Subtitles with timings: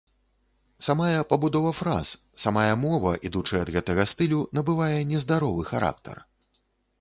[0.85, 2.07] Самая пабудова фраз,
[2.45, 6.25] самая мова, ідучы ад гэтага стылю, набывае нездаровы характар.